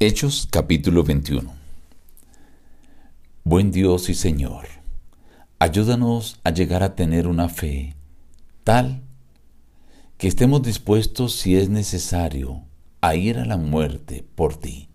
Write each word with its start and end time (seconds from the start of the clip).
Hechos 0.00 0.48
capítulo 0.50 1.04
21 1.04 1.54
Buen 3.44 3.70
Dios 3.70 4.08
y 4.08 4.14
Señor, 4.14 4.66
ayúdanos 5.60 6.40
a 6.42 6.50
llegar 6.50 6.82
a 6.82 6.96
tener 6.96 7.28
una 7.28 7.48
fe 7.48 7.94
tal 8.64 9.02
que 10.18 10.26
estemos 10.26 10.64
dispuestos, 10.64 11.36
si 11.36 11.54
es 11.54 11.68
necesario, 11.68 12.62
a 13.02 13.14
ir 13.14 13.38
a 13.38 13.44
la 13.44 13.56
muerte 13.56 14.26
por 14.34 14.56
ti. 14.56 14.88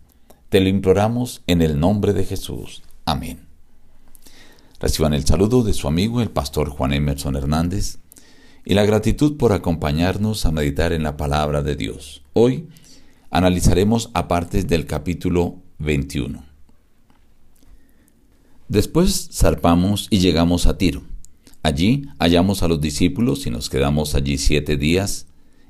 Te 0.49 0.59
lo 0.59 0.67
imploramos 0.67 1.43
en 1.47 1.61
el 1.61 1.79
nombre 1.79 2.11
de 2.11 2.25
Jesús. 2.25 2.83
Amén. 3.05 3.47
Reciban 4.81 5.13
el 5.13 5.25
saludo 5.25 5.63
de 5.63 5.73
su 5.73 5.87
amigo 5.87 6.21
el 6.21 6.29
pastor 6.29 6.67
Juan 6.67 6.91
Emerson 6.91 7.37
Hernández 7.37 7.99
y 8.65 8.73
la 8.73 8.83
gratitud 8.83 9.37
por 9.37 9.53
acompañarnos 9.53 10.45
a 10.45 10.51
meditar 10.51 10.91
en 10.91 11.03
la 11.03 11.15
palabra 11.15 11.61
de 11.61 11.77
Dios. 11.77 12.21
Hoy 12.33 12.67
analizaremos 13.31 14.09
a 14.13 14.27
partes 14.27 14.67
del 14.67 14.85
capítulo 14.85 15.61
21. 15.79 16.43
Después 18.67 19.29
zarpamos 19.33 20.07
y 20.09 20.19
llegamos 20.19 20.67
a 20.67 20.77
Tiro. 20.77 21.01
Allí 21.63 22.07
hallamos 22.19 22.63
a 22.63 22.67
los 22.67 22.79
discípulos 22.79 23.45
y 23.45 23.49
nos 23.49 23.69
quedamos 23.69 24.15
allí 24.15 24.37
siete 24.37 24.77
días, 24.77 25.27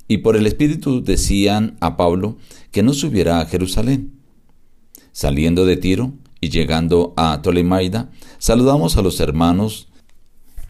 y 0.08 0.20
por 0.20 0.35
el 0.35 0.48
Espíritu 0.48 1.04
decían 1.04 1.77
a 1.80 1.95
Pablo 1.95 2.38
que 2.72 2.84
no 2.84 2.94
subiera 2.94 3.40
a 3.40 3.45
Jerusalén. 3.45 4.20
Saliendo 5.12 5.66
de 5.66 5.77
Tiro 5.77 6.13
y 6.41 6.49
llegando 6.49 7.13
a 7.16 7.41
Tolemaida, 7.41 8.12
saludamos 8.38 8.98
a 8.98 9.02
los 9.02 9.20
hermanos 9.20 9.88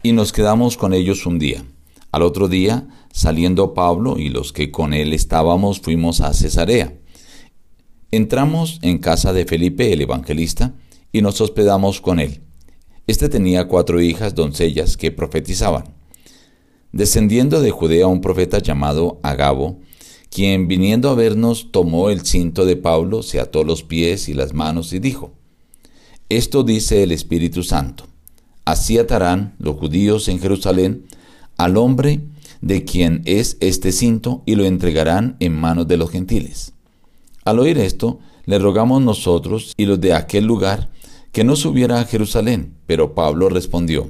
y 0.02 0.12
nos 0.12 0.32
quedamos 0.32 0.76
con 0.76 0.92
ellos 0.92 1.26
un 1.26 1.38
día. 1.38 1.64
Al 2.12 2.22
otro 2.22 2.48
día, 2.48 2.88
saliendo 3.12 3.72
Pablo 3.72 4.18
y 4.18 4.28
los 4.30 4.52
que 4.52 4.70
con 4.70 4.92
él 4.92 5.12
estábamos, 5.12 5.80
fuimos 5.80 6.20
a 6.20 6.32
Cesarea. 6.34 6.94
Entramos 8.10 8.80
en 8.82 8.98
casa 8.98 9.32
de 9.32 9.46
Felipe 9.46 9.92
el 9.92 10.00
evangelista 10.00 10.74
y 11.12 11.22
nos 11.22 11.40
hospedamos 11.40 12.00
con 12.00 12.18
él. 12.18 12.40
Este 13.06 13.28
tenía 13.28 13.68
cuatro 13.68 14.00
hijas 14.00 14.34
doncellas 14.34 14.96
que 14.96 15.12
profetizaban. 15.12 15.84
Descendiendo 16.92 17.60
de 17.60 17.70
Judea 17.70 18.08
un 18.08 18.20
profeta 18.20 18.58
llamado 18.58 19.20
Agabo, 19.22 19.78
quien 20.30 20.66
viniendo 20.66 21.10
a 21.10 21.14
vernos 21.14 21.70
tomó 21.70 22.10
el 22.10 22.22
cinto 22.24 22.64
de 22.64 22.76
Pablo, 22.76 23.22
se 23.22 23.38
ató 23.38 23.62
los 23.62 23.84
pies 23.84 24.28
y 24.28 24.34
las 24.34 24.54
manos 24.54 24.92
y 24.92 24.98
dijo, 24.98 25.32
Esto 26.28 26.64
dice 26.64 27.04
el 27.04 27.12
Espíritu 27.12 27.62
Santo, 27.62 28.04
así 28.64 28.98
atarán 28.98 29.54
los 29.58 29.76
judíos 29.76 30.28
en 30.28 30.40
Jerusalén 30.40 31.06
al 31.64 31.76
hombre 31.76 32.20
de 32.62 32.84
quien 32.84 33.20
es 33.26 33.58
este 33.60 33.92
cinto 33.92 34.42
y 34.46 34.54
lo 34.54 34.64
entregarán 34.64 35.36
en 35.40 35.54
manos 35.54 35.86
de 35.86 35.98
los 35.98 36.10
gentiles. 36.10 36.72
Al 37.44 37.58
oír 37.58 37.76
esto, 37.76 38.18
le 38.46 38.58
rogamos 38.58 39.02
nosotros 39.02 39.74
y 39.76 39.84
los 39.84 40.00
de 40.00 40.14
aquel 40.14 40.46
lugar 40.46 40.88
que 41.32 41.44
no 41.44 41.56
subiera 41.56 42.00
a 42.00 42.04
Jerusalén, 42.06 42.76
pero 42.86 43.14
Pablo 43.14 43.50
respondió, 43.50 44.08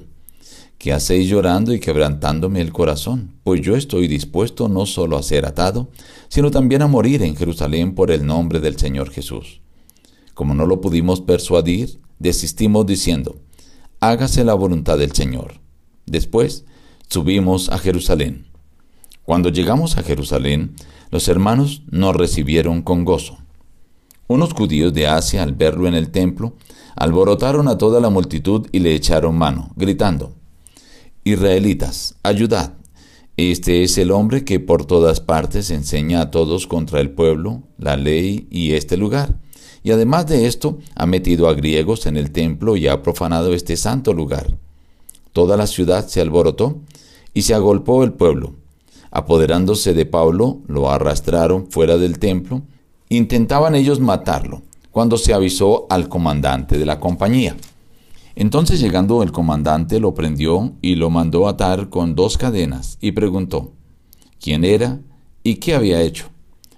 ¿Qué 0.79 0.93
hacéis 0.93 1.29
llorando 1.29 1.75
y 1.75 1.81
quebrantándome 1.81 2.61
el 2.61 2.73
corazón? 2.73 3.35
Pues 3.43 3.63
yo 3.63 3.75
estoy 3.75 4.07
dispuesto 4.07 4.69
no 4.69 4.87
solo 4.87 5.19
a 5.19 5.23
ser 5.25 5.45
atado, 5.45 5.91
sino 6.29 6.53
también 6.53 6.83
a 6.83 6.87
morir 6.87 7.23
en 7.23 7.35
Jerusalén 7.35 7.97
por 7.97 8.13
el 8.13 8.25
nombre 8.25 8.61
del 8.61 8.79
Señor 8.79 9.11
Jesús. 9.11 9.61
Como 10.35 10.55
no 10.55 10.67
lo 10.67 10.81
pudimos 10.81 11.21
persuadir, 11.21 11.99
desistimos 12.21 12.87
diciendo, 12.87 13.41
hágase 13.99 14.45
la 14.45 14.55
voluntad 14.55 14.99
del 14.99 15.13
Señor. 15.13 15.61
Después, 16.07 16.65
subimos 17.11 17.69
a 17.71 17.79
Jerusalén. 17.79 18.47
Cuando 19.25 19.51
llegamos 19.51 19.99
a 19.99 20.03
Jerusalén, 20.03 20.77
los 21.11 21.27
hermanos 21.29 21.83
nos 21.91 22.15
recibieron 22.15 22.83
con 22.83 23.05
gozo. 23.05 23.39
Unos 24.29 24.53
judíos 24.53 24.95
de 24.95 25.09
Asia, 25.09 25.43
al 25.43 25.53
verlo 25.53 25.89
en 25.89 25.95
el 25.95 26.11
templo, 26.11 26.55
alborotaron 26.95 27.67
a 27.67 27.79
toda 27.79 28.01
la 28.01 28.11
multitud 28.11 28.69
y 28.71 28.79
le 28.79 28.95
echaron 28.95 29.37
mano, 29.37 29.73
gritando, 29.75 30.35
Israelitas, 31.25 32.15
ayudad. 32.23 32.75
Este 33.37 33.83
es 33.83 33.99
el 33.99 34.13
hombre 34.13 34.45
que 34.45 34.61
por 34.61 34.85
todas 34.85 35.21
partes 35.21 35.71
enseña 35.71 36.21
a 36.21 36.31
todos 36.31 36.69
contra 36.69 37.01
el 37.01 37.11
pueblo, 37.11 37.65
la 37.77 37.97
ley 37.97 38.47
y 38.51 38.73
este 38.73 38.97
lugar. 38.97 39.37
Y 39.83 39.91
además 39.91 40.27
de 40.27 40.47
esto, 40.47 40.79
ha 40.95 41.07
metido 41.07 41.49
a 41.49 41.55
griegos 41.55 42.07
en 42.07 42.17
el 42.17 42.31
templo 42.31 42.77
y 42.77 42.87
ha 42.87 43.03
profanado 43.03 43.53
este 43.53 43.77
santo 43.77 44.13
lugar. 44.13 44.57
Toda 45.33 45.57
la 45.57 45.67
ciudad 45.67 46.07
se 46.09 46.21
alborotó 46.21 46.81
y 47.35 47.43
se 47.43 47.55
agolpó 47.55 48.03
el 48.03 48.13
pueblo. 48.13 48.55
Apoderándose 49.13 49.95
de 49.95 50.07
Pablo, 50.07 50.59
lo 50.67 50.91
arrastraron 50.91 51.71
fuera 51.71 51.99
del 51.99 52.19
templo. 52.19 52.63
Intentaban 53.09 53.75
ellos 53.75 54.01
matarlo, 54.01 54.63
cuando 54.91 55.17
se 55.19 55.33
avisó 55.33 55.87
al 55.89 56.09
comandante 56.09 56.79
de 56.79 56.87
la 56.87 56.99
compañía. 56.99 57.57
Entonces 58.37 58.81
llegando 58.81 59.23
el 59.23 59.33
comandante 59.33 60.01
lo 60.01 60.15
prendió 60.15 60.73
y 60.81 60.95
lo 60.95 61.11
mandó 61.11 61.49
atar 61.49 61.91
con 61.91 62.15
dos 62.15 62.39
cadenas 62.39 62.99
y 63.01 63.13
preguntó, 63.13 63.73
¿quién 64.41 64.65
era 64.65 65.01
y 65.43 65.57
qué 65.57 65.75
había 65.75 66.01
hecho? 66.01 66.27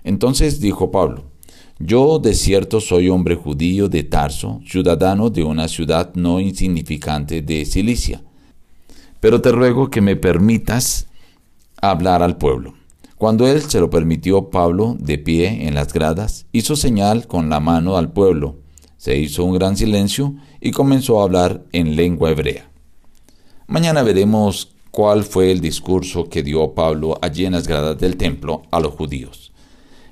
Entonces 0.04 0.60
dijo 0.60 0.90
Pablo, 0.90 1.24
yo 1.78 2.19
de 2.19 2.34
cierto 2.34 2.80
soy 2.80 3.08
hombre 3.10 3.34
judío 3.34 3.88
de 3.88 4.02
Tarso, 4.02 4.60
ciudadano 4.66 5.30
de 5.30 5.44
una 5.44 5.69
ciudad 5.69 6.14
no 6.14 6.40
insignificante 6.40 7.42
de 7.42 7.64
Cilicia 7.66 8.22
pero 9.22 9.40
te 9.40 9.52
ruego 9.52 9.88
que 9.88 10.00
me 10.00 10.16
permitas 10.16 11.06
hablar 11.80 12.24
al 12.24 12.38
pueblo. 12.38 12.74
Cuando 13.16 13.46
él 13.46 13.62
se 13.62 13.78
lo 13.78 13.88
permitió, 13.88 14.50
Pablo, 14.50 14.96
de 14.98 15.16
pie 15.16 15.68
en 15.68 15.76
las 15.76 15.92
gradas, 15.92 16.46
hizo 16.50 16.74
señal 16.74 17.28
con 17.28 17.48
la 17.48 17.60
mano 17.60 17.96
al 17.96 18.12
pueblo. 18.12 18.58
Se 18.96 19.16
hizo 19.16 19.44
un 19.44 19.54
gran 19.54 19.76
silencio 19.76 20.34
y 20.60 20.72
comenzó 20.72 21.20
a 21.20 21.22
hablar 21.22 21.62
en 21.70 21.94
lengua 21.94 22.32
hebrea. 22.32 22.68
Mañana 23.68 24.02
veremos 24.02 24.74
cuál 24.90 25.22
fue 25.22 25.52
el 25.52 25.60
discurso 25.60 26.28
que 26.28 26.42
dio 26.42 26.74
Pablo 26.74 27.16
allí 27.22 27.44
en 27.46 27.52
las 27.52 27.68
gradas 27.68 27.96
del 27.98 28.16
templo 28.16 28.62
a 28.72 28.80
los 28.80 28.92
judíos. 28.94 29.52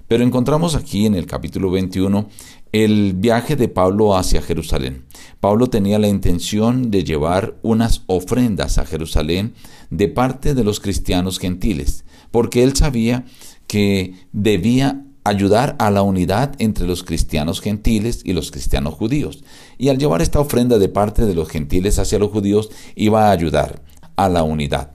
Pero 0.06 0.22
encontramos 0.22 0.76
aquí 0.76 1.06
en 1.06 1.16
el 1.16 1.26
capítulo 1.26 1.72
21 1.72 2.28
el 2.72 3.14
viaje 3.14 3.56
de 3.56 3.68
Pablo 3.68 4.16
hacia 4.16 4.42
Jerusalén. 4.42 5.04
Pablo 5.40 5.68
tenía 5.68 5.98
la 5.98 6.08
intención 6.08 6.90
de 6.90 7.04
llevar 7.04 7.56
unas 7.62 8.02
ofrendas 8.06 8.78
a 8.78 8.86
Jerusalén 8.86 9.54
de 9.90 10.08
parte 10.08 10.54
de 10.54 10.64
los 10.64 10.80
cristianos 10.80 11.38
gentiles, 11.38 12.04
porque 12.30 12.62
él 12.62 12.76
sabía 12.76 13.24
que 13.66 14.14
debía 14.32 15.04
ayudar 15.24 15.76
a 15.78 15.90
la 15.90 16.02
unidad 16.02 16.54
entre 16.58 16.86
los 16.86 17.02
cristianos 17.02 17.60
gentiles 17.60 18.22
y 18.24 18.32
los 18.32 18.50
cristianos 18.50 18.94
judíos. 18.94 19.44
Y 19.78 19.88
al 19.88 19.98
llevar 19.98 20.22
esta 20.22 20.40
ofrenda 20.40 20.78
de 20.78 20.88
parte 20.88 21.26
de 21.26 21.34
los 21.34 21.48
gentiles 21.48 21.98
hacia 21.98 22.18
los 22.18 22.30
judíos, 22.30 22.70
iba 22.94 23.28
a 23.28 23.32
ayudar 23.32 23.82
a 24.16 24.28
la 24.28 24.42
unidad. 24.42 24.92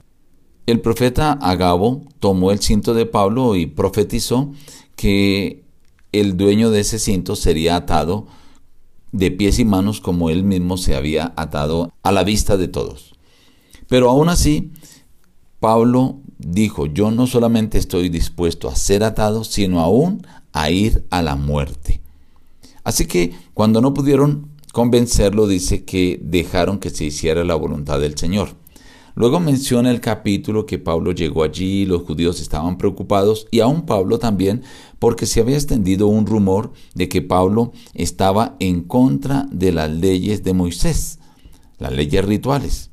El 0.66 0.80
profeta 0.80 1.32
Agabo 1.32 2.02
tomó 2.18 2.50
el 2.50 2.58
cinto 2.58 2.92
de 2.92 3.06
Pablo 3.06 3.54
y 3.54 3.66
profetizó 3.66 4.52
que 4.96 5.65
el 6.20 6.36
dueño 6.36 6.70
de 6.70 6.80
ese 6.80 6.98
cinto 6.98 7.36
sería 7.36 7.76
atado 7.76 8.26
de 9.12 9.30
pies 9.30 9.58
y 9.58 9.64
manos 9.64 10.00
como 10.00 10.30
él 10.30 10.44
mismo 10.44 10.76
se 10.76 10.94
había 10.94 11.32
atado 11.36 11.92
a 12.02 12.12
la 12.12 12.24
vista 12.24 12.56
de 12.56 12.68
todos. 12.68 13.14
Pero 13.88 14.10
aún 14.10 14.28
así, 14.28 14.72
Pablo 15.60 16.20
dijo, 16.38 16.86
yo 16.86 17.10
no 17.10 17.26
solamente 17.26 17.78
estoy 17.78 18.08
dispuesto 18.08 18.68
a 18.68 18.76
ser 18.76 19.04
atado, 19.04 19.44
sino 19.44 19.80
aún 19.80 20.26
a 20.52 20.70
ir 20.70 21.06
a 21.10 21.22
la 21.22 21.36
muerte. 21.36 22.00
Así 22.84 23.06
que 23.06 23.34
cuando 23.54 23.80
no 23.80 23.94
pudieron 23.94 24.50
convencerlo, 24.72 25.46
dice 25.46 25.84
que 25.84 26.20
dejaron 26.22 26.78
que 26.78 26.90
se 26.90 27.04
hiciera 27.04 27.44
la 27.44 27.54
voluntad 27.54 28.00
del 28.00 28.16
Señor. 28.18 28.50
Luego 29.16 29.40
menciona 29.40 29.90
el 29.90 30.02
capítulo 30.02 30.66
que 30.66 30.78
Pablo 30.78 31.10
llegó 31.12 31.42
allí, 31.42 31.86
los 31.86 32.02
judíos 32.02 32.38
estaban 32.38 32.76
preocupados 32.76 33.46
y 33.50 33.60
aún 33.60 33.86
Pablo 33.86 34.18
también, 34.18 34.62
porque 34.98 35.24
se 35.24 35.40
había 35.40 35.56
extendido 35.56 36.06
un 36.06 36.26
rumor 36.26 36.74
de 36.94 37.08
que 37.08 37.22
Pablo 37.22 37.72
estaba 37.94 38.56
en 38.60 38.82
contra 38.82 39.48
de 39.50 39.72
las 39.72 39.90
leyes 39.90 40.44
de 40.44 40.52
Moisés, 40.52 41.18
las 41.78 41.92
leyes 41.92 42.26
rituales. 42.26 42.90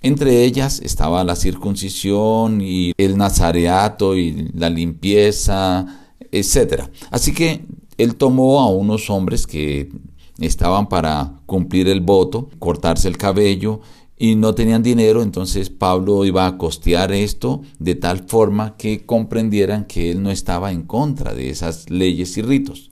Entre 0.00 0.44
ellas 0.44 0.80
estaba 0.80 1.24
la 1.24 1.34
circuncisión 1.34 2.60
y 2.60 2.92
el 2.96 3.16
nazareato 3.18 4.16
y 4.16 4.50
la 4.54 4.70
limpieza, 4.70 6.04
etc. 6.30 6.84
Así 7.10 7.34
que 7.34 7.66
él 7.98 8.14
tomó 8.14 8.60
a 8.60 8.68
unos 8.68 9.10
hombres 9.10 9.44
que 9.48 9.90
estaban 10.38 10.88
para 10.88 11.40
cumplir 11.46 11.88
el 11.88 12.00
voto, 12.00 12.48
cortarse 12.60 13.08
el 13.08 13.18
cabello 13.18 13.80
y 14.16 14.36
no 14.36 14.54
tenían 14.54 14.82
dinero, 14.82 15.22
entonces 15.22 15.70
Pablo 15.70 16.24
iba 16.24 16.46
a 16.46 16.56
costear 16.56 17.12
esto 17.12 17.62
de 17.78 17.94
tal 17.94 18.28
forma 18.28 18.76
que 18.76 19.04
comprendieran 19.04 19.84
que 19.86 20.10
él 20.10 20.22
no 20.22 20.30
estaba 20.30 20.72
en 20.72 20.82
contra 20.82 21.34
de 21.34 21.50
esas 21.50 21.90
leyes 21.90 22.36
y 22.36 22.42
ritos. 22.42 22.90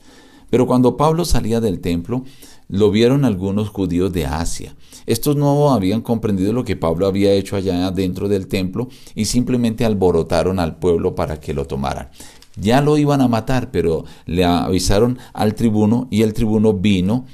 Pero 0.50 0.66
cuando 0.66 0.96
Pablo 0.96 1.24
salía 1.24 1.60
del 1.60 1.80
templo, 1.80 2.24
lo 2.68 2.90
vieron 2.90 3.24
algunos 3.24 3.68
judíos 3.68 4.12
de 4.12 4.26
Asia. 4.26 4.74
Estos 5.06 5.36
no 5.36 5.72
habían 5.72 6.00
comprendido 6.00 6.52
lo 6.52 6.64
que 6.64 6.76
Pablo 6.76 7.06
había 7.06 7.32
hecho 7.32 7.56
allá 7.56 7.90
dentro 7.90 8.28
del 8.28 8.48
templo 8.48 8.88
y 9.14 9.26
simplemente 9.26 9.84
alborotaron 9.84 10.58
al 10.58 10.76
pueblo 10.76 11.14
para 11.14 11.40
que 11.40 11.54
lo 11.54 11.66
tomaran. 11.66 12.10
Ya 12.56 12.80
lo 12.80 12.98
iban 12.98 13.20
a 13.20 13.28
matar, 13.28 13.70
pero 13.70 14.04
le 14.26 14.44
avisaron 14.44 15.18
al 15.32 15.54
tribuno 15.54 16.08
y 16.10 16.22
el 16.22 16.34
tribuno 16.34 16.74
vino 16.74 17.26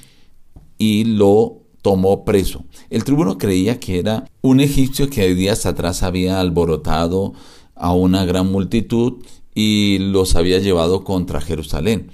y 0.79 1.05
lo 1.05 1.67
tomó 1.88 2.23
preso. 2.23 2.67
El 2.90 3.02
tribuno 3.02 3.38
creía 3.38 3.81
que 3.81 3.99
era 3.99 4.29
un 4.43 4.61
egipcio 4.61 5.08
que 5.08 5.35
días 5.35 5.64
atrás 5.64 6.02
había 6.02 6.38
alborotado 6.38 7.32
a 7.75 7.94
una 7.94 8.26
gran 8.26 8.52
multitud 8.52 9.25
y 9.55 9.96
los 9.96 10.37
había 10.37 10.58
llevado 10.58 11.02
contra 11.02 11.40
Jerusalén. 11.40 12.11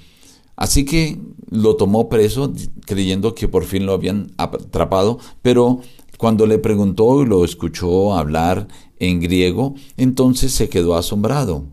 Así 0.55 0.85
que 0.85 1.19
lo 1.51 1.75
tomó 1.75 2.09
preso 2.09 2.53
creyendo 2.87 3.35
que 3.35 3.49
por 3.49 3.65
fin 3.65 3.85
lo 3.85 3.95
habían 3.95 4.31
atrapado, 4.37 5.19
pero 5.43 5.81
cuando 6.19 6.47
le 6.47 6.59
preguntó 6.59 7.21
y 7.25 7.27
lo 7.27 7.45
escuchó 7.45 8.15
hablar 8.15 8.69
en 9.01 9.19
griego, 9.19 9.75
entonces 9.97 10.53
se 10.53 10.69
quedó 10.69 10.95
asombrado. 10.95 11.65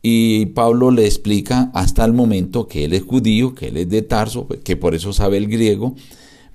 Y 0.00 0.46
Pablo 0.46 0.90
le 0.90 1.04
explica 1.04 1.70
hasta 1.74 2.02
el 2.06 2.14
momento 2.14 2.66
que 2.66 2.86
él 2.86 2.94
es 2.94 3.02
judío, 3.02 3.54
que 3.54 3.68
él 3.68 3.76
es 3.76 3.90
de 3.90 4.00
Tarso, 4.00 4.48
que 4.64 4.74
por 4.74 4.94
eso 4.94 5.12
sabe 5.12 5.36
el 5.36 5.48
griego, 5.48 5.94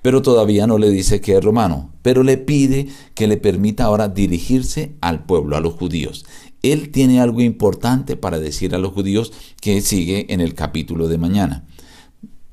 pero 0.02 0.22
todavía 0.22 0.66
no 0.66 0.78
le 0.78 0.90
dice 0.90 1.20
que 1.20 1.36
es 1.36 1.44
romano, 1.44 1.90
pero 2.02 2.22
le 2.22 2.36
pide 2.36 2.88
que 3.14 3.26
le 3.26 3.36
permita 3.36 3.84
ahora 3.84 4.08
dirigirse 4.08 4.92
al 5.00 5.24
pueblo, 5.24 5.56
a 5.56 5.60
los 5.60 5.74
judíos. 5.74 6.24
Él 6.62 6.90
tiene 6.90 7.20
algo 7.20 7.40
importante 7.40 8.16
para 8.16 8.38
decir 8.38 8.74
a 8.74 8.78
los 8.78 8.92
judíos 8.92 9.32
que 9.60 9.80
sigue 9.80 10.32
en 10.32 10.40
el 10.40 10.54
capítulo 10.54 11.08
de 11.08 11.18
mañana. 11.18 11.64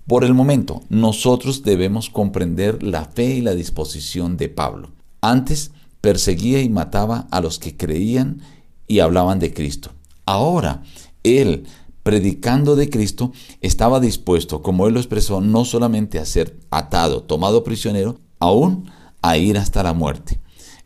Por 0.08 0.24
el 0.24 0.36
momento, 0.36 0.84
nosotros 0.90 1.64
debemos 1.64 2.12
comprender 2.12 2.84
la 2.84 3.06
fe 3.06 3.36
y 3.36 3.42
la 3.42 3.56
disposición 3.56 4.38
de 4.38 4.50
Pablo. 4.50 4.92
Antes 5.22 5.72
perseguía 6.02 6.62
y 6.62 6.70
mataba 6.70 7.28
a 7.32 7.42
los 7.42 7.58
que 7.58 7.76
creían 7.76 8.42
y 8.88 9.00
hablaban 9.00 9.40
de 9.40 9.52
Cristo. 9.52 9.92
Ahora, 10.26 10.84
él, 11.24 11.66
predicando 12.06 12.76
de 12.76 12.88
Cristo, 12.88 13.32
estaba 13.62 14.00
dispuesto, 14.00 14.62
como 14.62 14.86
él 14.86 14.94
lo 14.94 15.00
expresó, 15.00 15.42
no 15.42 15.66
solamente 15.66 16.20
a 16.20 16.26
ser 16.26 16.56
atado, 16.70 17.24
tomado 17.24 17.64
prisionero, 17.64 18.20
aún 18.38 18.92
a 19.24 19.40
ir 19.40 19.58
hasta 19.58 19.82
la 19.82 19.96
muerte. 19.96 20.40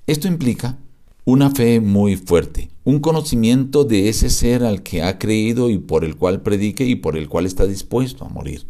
Esto 0.08 0.30
implica 0.30 0.78
una 1.26 1.52
fe 1.52 1.82
muy 1.82 2.16
fuerte, 2.16 2.70
un 2.86 3.00
conocimiento 3.00 3.84
de 3.84 4.08
ese 4.08 4.30
ser 4.30 4.64
al 4.64 4.82
que 4.82 5.04
ha 5.04 5.20
creído 5.20 5.70
y 5.70 5.78
por 5.78 6.06
el 6.06 6.16
cual 6.16 6.42
predique 6.42 6.86
y 6.86 6.96
por 6.96 7.18
el 7.18 7.28
cual 7.28 7.46
está 7.46 7.68
dispuesto 7.68 8.24
a 8.24 8.30
morir. 8.30 8.66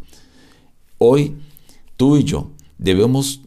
Hoy, 0.98 1.36
tú 1.96 2.16
y 2.16 2.24
yo 2.24 2.50
debemos 2.78 3.42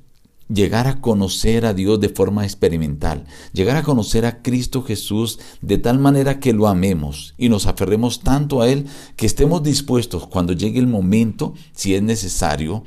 llegar 0.54 0.88
a 0.88 1.02
conocer 1.02 1.66
a 1.66 1.74
Dios 1.74 2.00
de 2.00 2.10
forma 2.10 2.44
experimental, 2.44 3.26
llegar 3.54 3.78
a 3.78 3.84
conocer 3.84 4.26
a 4.26 4.42
Cristo 4.42 4.84
Jesús 4.84 5.40
de 5.62 5.78
tal 5.78 6.00
manera 6.00 6.40
que 6.40 6.54
lo 6.54 6.68
amemos 6.68 7.34
y 7.38 7.50
nos 7.50 7.66
aferremos 7.66 8.22
tanto 8.22 8.62
a 8.62 8.70
Él 8.70 8.86
que 9.16 9.26
estemos 9.26 9.64
dispuestos 9.64 10.28
cuando 10.28 10.54
llegue 10.54 10.80
el 10.80 10.88
momento, 10.88 11.54
si 11.74 11.96
es 11.96 12.04
necesario, 12.04 12.84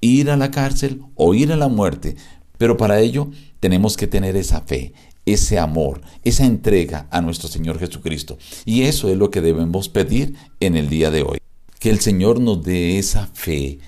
ir 0.00 0.30
a 0.30 0.36
la 0.36 0.50
cárcel 0.50 1.02
o 1.14 1.34
ir 1.34 1.52
a 1.52 1.56
la 1.56 1.68
muerte. 1.68 2.16
Pero 2.56 2.76
para 2.76 3.00
ello 3.00 3.30
tenemos 3.60 3.96
que 3.96 4.06
tener 4.06 4.36
esa 4.36 4.62
fe, 4.62 4.92
ese 5.26 5.58
amor, 5.58 6.00
esa 6.24 6.44
entrega 6.44 7.06
a 7.10 7.20
nuestro 7.20 7.48
Señor 7.48 7.78
Jesucristo. 7.78 8.38
Y 8.64 8.82
eso 8.82 9.08
es 9.08 9.16
lo 9.16 9.30
que 9.30 9.40
debemos 9.40 9.88
pedir 9.88 10.34
en 10.60 10.76
el 10.76 10.88
día 10.88 11.10
de 11.10 11.22
hoy 11.22 11.38
que 11.78 11.90
el 11.90 12.00
Señor 12.00 12.40
nos 12.40 12.62
dé 12.62 12.98
esa 12.98 13.26
fe, 13.26 13.78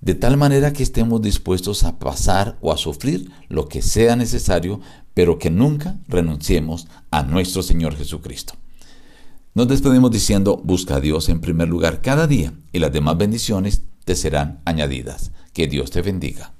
de 0.00 0.14
tal 0.14 0.36
manera 0.36 0.72
que 0.72 0.82
estemos 0.82 1.20
dispuestos 1.20 1.84
a 1.84 1.98
pasar 1.98 2.56
o 2.60 2.72
a 2.72 2.76
sufrir 2.76 3.30
lo 3.48 3.68
que 3.68 3.82
sea 3.82 4.16
necesario, 4.16 4.80
pero 5.14 5.38
que 5.38 5.50
nunca 5.50 5.98
renunciemos 6.08 6.88
a 7.10 7.22
nuestro 7.22 7.62
Señor 7.62 7.96
Jesucristo. 7.96 8.54
Nos 9.54 9.68
despedimos 9.68 10.10
diciendo, 10.10 10.60
busca 10.62 10.96
a 10.96 11.00
Dios 11.00 11.28
en 11.28 11.40
primer 11.40 11.68
lugar 11.68 12.00
cada 12.00 12.26
día 12.26 12.54
y 12.72 12.78
las 12.78 12.92
demás 12.92 13.18
bendiciones 13.18 13.82
te 14.04 14.14
serán 14.14 14.60
añadidas. 14.64 15.32
Que 15.52 15.66
Dios 15.66 15.90
te 15.90 16.02
bendiga. 16.02 16.54